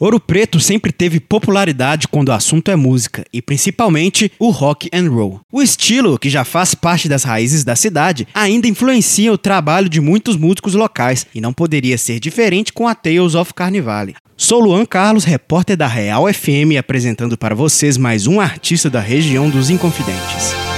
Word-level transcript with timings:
Ouro 0.00 0.18
Preto 0.18 0.58
sempre 0.58 0.92
teve 0.92 1.20
popularidade 1.20 2.08
quando 2.08 2.30
o 2.30 2.32
assunto 2.32 2.70
é 2.70 2.74
música, 2.74 3.22
e 3.30 3.42
principalmente 3.42 4.32
o 4.38 4.48
rock 4.48 4.88
and 4.94 5.10
roll. 5.10 5.42
O 5.52 5.60
estilo, 5.60 6.18
que 6.18 6.30
já 6.30 6.42
faz 6.42 6.74
parte 6.74 7.06
das 7.06 7.22
raízes 7.22 7.64
da 7.64 7.76
cidade, 7.76 8.26
ainda 8.32 8.66
influencia 8.66 9.30
o 9.30 9.36
trabalho 9.36 9.90
de 9.90 10.00
muitos 10.00 10.38
músicos 10.38 10.72
locais, 10.72 11.26
e 11.34 11.40
não 11.40 11.52
poderia 11.52 11.98
ser 11.98 12.18
diferente 12.18 12.72
com 12.72 12.88
a 12.88 12.94
Tales 12.94 13.34
of 13.34 13.52
Carnivale. 13.52 14.16
Sou 14.38 14.58
Luan 14.58 14.86
Carlos, 14.86 15.24
repórter 15.24 15.76
da 15.76 15.86
Real 15.86 16.32
FM, 16.32 16.78
apresentando 16.78 17.36
para 17.36 17.54
vocês 17.54 17.98
mais 17.98 18.26
um 18.26 18.40
artista 18.40 18.88
da 18.88 19.00
região 19.00 19.50
dos 19.50 19.68
Inconfidentes. 19.68 20.69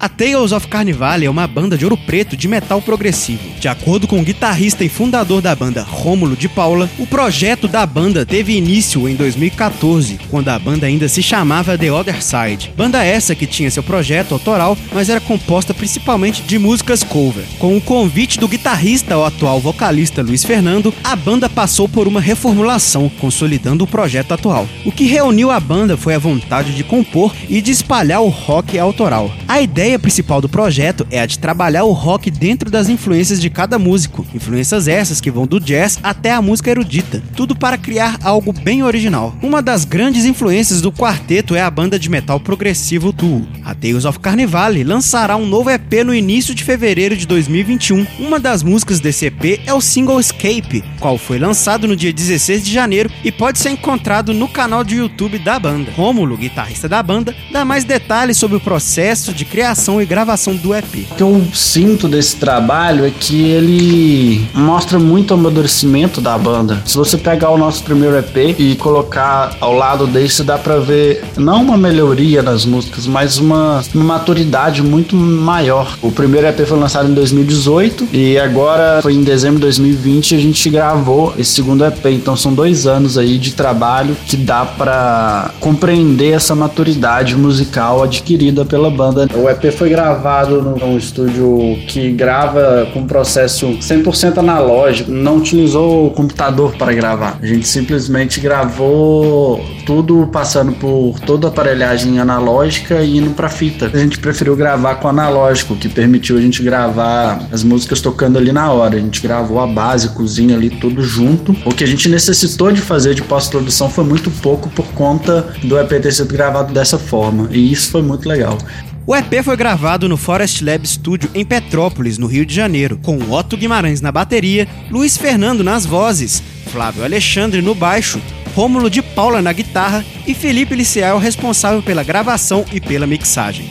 A 0.00 0.08
Tales 0.08 0.52
of 0.52 0.68
Carnivale 0.68 1.26
é 1.26 1.30
uma 1.30 1.48
banda 1.48 1.76
de 1.76 1.84
ouro 1.84 1.96
preto 1.96 2.36
de 2.36 2.46
metal 2.46 2.80
progressivo. 2.80 3.42
De 3.58 3.66
acordo 3.66 4.06
com 4.06 4.20
o 4.20 4.22
guitarrista 4.22 4.84
e 4.84 4.88
fundador 4.88 5.42
da 5.42 5.56
banda 5.56 5.82
Rômulo 5.82 6.36
de 6.36 6.48
Paula, 6.48 6.88
o 7.00 7.06
projeto 7.06 7.66
da 7.66 7.84
banda 7.84 8.24
teve 8.24 8.56
início 8.56 9.08
em 9.08 9.16
2014, 9.16 10.20
quando 10.30 10.50
a 10.50 10.58
banda 10.58 10.86
ainda 10.86 11.08
se 11.08 11.20
chamava 11.20 11.76
The 11.76 11.90
Other 11.90 12.22
Side. 12.22 12.72
Banda 12.76 13.02
essa 13.02 13.34
que 13.34 13.44
tinha 13.44 13.72
seu 13.72 13.82
projeto 13.82 14.34
autoral, 14.34 14.78
mas 14.92 15.08
era 15.08 15.20
composta 15.20 15.74
principalmente 15.74 16.42
de 16.42 16.60
músicas 16.60 17.02
cover. 17.02 17.44
Com 17.58 17.76
o 17.76 17.80
convite 17.80 18.38
do 18.38 18.46
guitarrista, 18.46 19.18
o 19.18 19.24
atual 19.24 19.58
vocalista 19.58 20.22
Luiz 20.22 20.44
Fernando, 20.44 20.94
a 21.02 21.16
banda 21.16 21.48
passou 21.48 21.88
por 21.88 22.06
uma 22.06 22.20
reformulação, 22.20 23.10
consolidando 23.18 23.82
o 23.82 23.88
projeto 23.88 24.30
atual. 24.30 24.68
O 24.84 24.92
que 24.92 25.06
reuniu 25.06 25.50
a 25.50 25.58
banda 25.58 25.96
foi 25.96 26.14
a 26.14 26.20
vontade 26.20 26.72
de 26.76 26.84
compor 26.84 27.34
e 27.48 27.60
de 27.60 27.72
espalhar 27.72 28.22
o 28.22 28.28
rock 28.28 28.78
autoral. 28.78 29.32
A 29.48 29.60
ideia 29.60 29.87
ideia 29.88 29.98
principal 29.98 30.38
do 30.38 30.50
projeto 30.50 31.06
é 31.10 31.18
a 31.18 31.24
de 31.24 31.38
trabalhar 31.38 31.84
o 31.84 31.92
rock 31.92 32.30
dentro 32.30 32.70
das 32.70 32.90
influências 32.90 33.40
de 33.40 33.48
cada 33.48 33.78
músico, 33.78 34.26
influências 34.34 34.86
essas 34.86 35.18
que 35.18 35.30
vão 35.30 35.46
do 35.46 35.58
jazz 35.58 35.98
até 36.02 36.30
a 36.30 36.42
música 36.42 36.70
erudita, 36.70 37.22
tudo 37.34 37.56
para 37.56 37.78
criar 37.78 38.18
algo 38.22 38.52
bem 38.52 38.82
original. 38.82 39.34
Uma 39.42 39.62
das 39.62 39.86
grandes 39.86 40.26
influências 40.26 40.82
do 40.82 40.92
quarteto 40.92 41.54
é 41.54 41.62
a 41.62 41.70
banda 41.70 41.98
de 41.98 42.10
metal 42.10 42.38
progressivo 42.38 43.12
Duo. 43.12 43.48
A 43.64 43.74
Tales 43.74 44.04
of 44.04 44.20
Carnivale 44.20 44.84
lançará 44.84 45.36
um 45.36 45.46
novo 45.46 45.70
EP 45.70 46.04
no 46.04 46.14
início 46.14 46.54
de 46.54 46.64
fevereiro 46.64 47.16
de 47.16 47.26
2021. 47.26 48.06
Uma 48.18 48.38
das 48.38 48.62
músicas 48.62 49.00
desse 49.00 49.24
EP 49.24 49.62
é 49.64 49.72
o 49.72 49.80
single 49.80 50.20
Escape, 50.20 50.84
qual 51.00 51.16
foi 51.16 51.38
lançado 51.38 51.88
no 51.88 51.96
dia 51.96 52.12
16 52.12 52.62
de 52.62 52.70
janeiro 52.70 53.10
e 53.24 53.32
pode 53.32 53.58
ser 53.58 53.70
encontrado 53.70 54.34
no 54.34 54.48
canal 54.48 54.84
de 54.84 54.96
YouTube 54.96 55.38
da 55.38 55.58
banda. 55.58 55.90
Rômulo, 55.92 56.36
guitarrista 56.36 56.86
da 56.90 57.02
banda, 57.02 57.34
dá 57.50 57.64
mais 57.64 57.84
detalhes 57.84 58.36
sobre 58.36 58.58
o 58.58 58.60
processo 58.60 59.32
de 59.32 59.46
criação 59.46 59.77
criação 59.78 60.02
e 60.02 60.06
gravação 60.06 60.56
do 60.56 60.74
EP. 60.74 61.06
O 61.12 61.14
que 61.14 61.22
eu 61.22 61.42
sinto 61.54 62.08
desse 62.08 62.36
trabalho 62.36 63.06
é 63.06 63.10
que 63.10 63.48
ele 63.48 64.48
mostra 64.52 64.98
muito 64.98 65.30
o 65.30 65.34
amadurecimento 65.34 66.20
da 66.20 66.36
banda. 66.36 66.82
Se 66.84 66.96
você 66.96 67.16
pegar 67.16 67.50
o 67.50 67.58
nosso 67.58 67.84
primeiro 67.84 68.16
EP 68.18 68.58
e 68.58 68.74
colocar 68.74 69.56
ao 69.60 69.72
lado 69.72 70.06
desse, 70.06 70.42
dá 70.42 70.58
pra 70.58 70.78
ver 70.78 71.22
não 71.36 71.62
uma 71.62 71.76
melhoria 71.76 72.42
nas 72.42 72.64
músicas, 72.64 73.06
mas 73.06 73.38
uma, 73.38 73.82
uma 73.94 74.04
maturidade 74.04 74.82
muito 74.82 75.14
maior. 75.14 75.96
O 76.02 76.10
primeiro 76.10 76.48
EP 76.48 76.66
foi 76.66 76.78
lançado 76.78 77.08
em 77.08 77.14
2018 77.14 78.08
e 78.12 78.36
agora 78.36 79.00
foi 79.00 79.14
em 79.14 79.22
dezembro 79.22 79.56
de 79.56 79.62
2020 79.62 80.34
a 80.34 80.38
gente 80.38 80.68
gravou 80.70 81.32
esse 81.38 81.52
segundo 81.52 81.84
EP. 81.84 82.06
Então 82.06 82.36
são 82.36 82.52
dois 82.52 82.86
anos 82.86 83.16
aí 83.16 83.38
de 83.38 83.52
trabalho 83.52 84.16
que 84.26 84.36
dá 84.36 84.64
para 84.64 85.52
compreender 85.60 86.32
essa 86.32 86.54
maturidade 86.54 87.36
musical 87.36 88.02
adquirida 88.02 88.64
pela 88.64 88.90
banda. 88.90 89.28
O 89.34 89.48
EP 89.48 89.67
foi 89.72 89.88
gravado 89.88 90.62
num 90.62 90.96
estúdio 90.96 91.78
que 91.86 92.10
grava 92.12 92.88
com 92.92 93.06
processo 93.06 93.66
100% 93.78 94.38
analógico, 94.38 95.10
não 95.10 95.38
utilizou 95.38 96.06
o 96.06 96.10
computador 96.10 96.74
para 96.76 96.92
gravar. 96.92 97.38
A 97.42 97.46
gente 97.46 97.66
simplesmente 97.66 98.40
gravou 98.40 99.64
tudo 99.86 100.28
passando 100.32 100.72
por 100.72 101.18
toda 101.20 101.48
a 101.48 101.50
aparelhagem 101.50 102.18
analógica 102.18 103.02
e 103.02 103.18
indo 103.18 103.30
para 103.30 103.48
fita. 103.48 103.90
A 103.92 103.98
gente 103.98 104.18
preferiu 104.18 104.54
gravar 104.54 104.96
com 104.96 105.08
analógico, 105.08 105.74
que 105.74 105.88
permitiu 105.88 106.36
a 106.36 106.40
gente 106.40 106.62
gravar 106.62 107.40
as 107.50 107.64
músicas 107.64 108.00
tocando 108.00 108.38
ali 108.38 108.52
na 108.52 108.70
hora. 108.70 108.96
A 108.96 109.00
gente 109.00 109.22
gravou 109.22 109.60
a 109.60 109.66
base, 109.66 110.10
cozinha 110.10 110.56
ali 110.56 110.70
tudo 110.70 111.02
junto. 111.02 111.56
O 111.64 111.70
que 111.70 111.84
a 111.84 111.86
gente 111.86 112.08
necessitou 112.08 112.70
de 112.70 112.80
fazer 112.80 113.14
de 113.14 113.22
pós-produção 113.22 113.88
foi 113.88 114.04
muito 114.04 114.30
pouco 114.30 114.68
por 114.70 114.86
conta 114.88 115.46
do 115.64 115.78
EP 115.78 115.88
ter 116.02 116.12
sido 116.12 116.32
gravado 116.32 116.72
dessa 116.72 116.98
forma. 116.98 117.48
E 117.50 117.72
isso 117.72 117.90
foi 117.90 118.02
muito 118.02 118.28
legal. 118.28 118.58
O 119.06 119.16
EP 119.16 119.42
foi 119.42 119.56
gravado 119.58 120.08
no 120.08 120.16
Forest 120.16 120.64
Lab 120.64 120.86
Studio 120.86 121.28
em 121.34 121.44
Petrópolis, 121.44 122.16
no 122.16 122.28
Rio 122.28 122.46
de 122.46 122.54
Janeiro, 122.54 122.96
com 123.02 123.18
Otto 123.32 123.56
Guimarães 123.56 124.00
na 124.00 124.12
bateria, 124.12 124.68
Luiz 124.88 125.16
Fernando 125.16 125.64
nas 125.64 125.84
vozes, 125.84 126.40
Flávio 126.70 127.02
Alexandre 127.02 127.60
no 127.60 127.74
baixo, 127.74 128.22
Rômulo 128.54 128.88
de 128.88 129.02
Paula 129.02 129.42
na 129.42 129.52
guitarra 129.52 130.04
e 130.26 130.32
Felipe 130.32 130.76
Liceal 130.76 131.18
responsável 131.18 131.82
pela 131.82 132.04
gravação 132.04 132.64
e 132.72 132.80
pela 132.80 133.06
mixagem. 133.06 133.68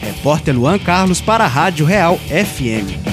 Repórter 0.00 0.56
Luan 0.56 0.78
Carlos 0.78 1.20
para 1.20 1.44
a 1.44 1.48
Rádio 1.48 1.86
Real 1.86 2.18
FM. 2.18 3.07